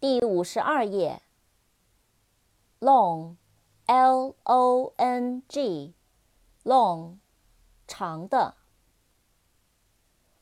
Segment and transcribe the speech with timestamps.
[0.00, 1.20] 第五十二页。
[2.80, 7.18] long，l o n g，long，
[7.86, 8.54] 长的。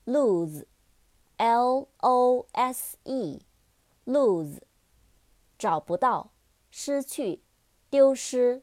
[0.04, 4.62] lose，L O S E，lose，
[5.58, 6.30] 找不到、
[6.70, 7.42] 失去、
[7.90, 8.62] 丢失。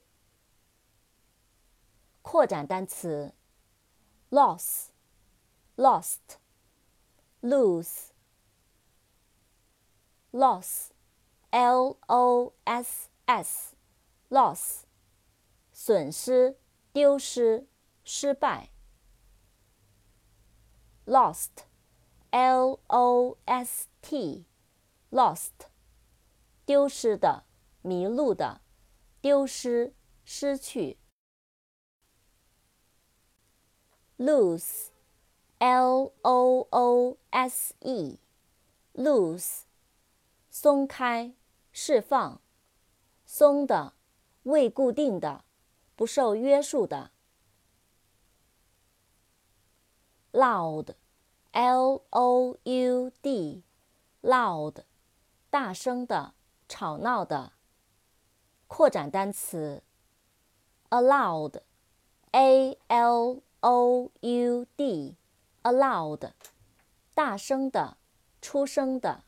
[2.22, 3.36] 扩展单词
[4.30, 6.38] ，loss，lost。
[7.45, 8.13] lose,
[10.33, 10.93] loss,
[11.51, 13.75] l o s s,
[14.29, 14.85] loss，
[15.73, 16.59] 损失、
[16.93, 17.67] 丢失、
[18.05, 18.71] 失败。
[21.07, 21.65] lost,
[22.31, 24.45] l o s t,
[25.11, 25.69] lost，
[26.65, 27.45] 丢失的、
[27.83, 28.61] 迷路的、
[29.21, 30.99] 丢失、失去。
[34.17, 34.91] lose
[35.60, 39.62] L O O S E，loose，
[40.50, 41.34] 松开，
[41.72, 42.42] 释放，
[43.26, 43.94] 松的，
[44.44, 45.46] 未固定的，
[45.96, 47.12] 不受约束的。
[50.34, 54.84] Loud，L O U D，loud，
[55.50, 56.34] 大声的，
[56.68, 57.54] 吵闹的。
[58.68, 59.82] 扩展单词
[60.90, 65.16] ，aloud，A L O U D。
[65.66, 66.32] aloud，
[67.16, 67.98] 大声的，
[68.40, 69.24] 出声的。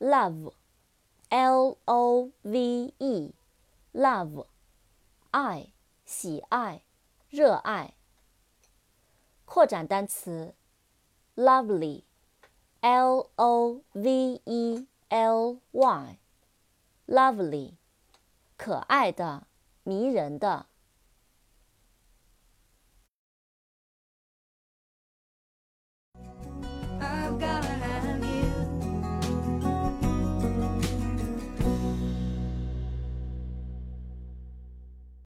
[0.00, 4.46] love，l o v e，love，
[5.30, 5.72] 爱，
[6.04, 6.82] 喜爱，
[7.30, 7.94] 热爱。
[9.44, 10.56] 扩展单词
[11.36, 17.74] ，lovely，l o v e l y，lovely，
[18.56, 19.46] 可爱的，
[19.84, 20.66] 迷人的。